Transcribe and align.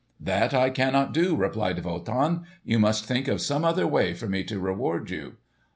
"That 0.19 0.51
I 0.51 0.71
cannot 0.71 1.13
do," 1.13 1.35
replied 1.35 1.77
Wotan. 1.83 2.41
"You 2.63 2.79
must 2.79 3.05
think 3.05 3.27
of 3.27 3.39
some 3.39 3.63
other 3.63 3.85
way 3.85 4.15
for 4.15 4.25
me 4.27 4.43
to 4.45 4.59
reward 4.59 5.11
you." 5.11 5.33